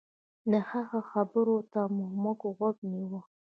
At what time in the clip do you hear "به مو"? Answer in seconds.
1.95-2.31